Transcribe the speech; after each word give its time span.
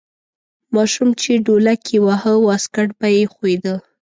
ماشوم 0.75 1.09
چې 1.21 1.31
ډولک 1.45 1.81
یې 1.93 1.99
واهه 2.05 2.33
واسکټ 2.47 2.89
به 2.99 3.07
یې 3.15 3.23
ښویده. 3.33 3.75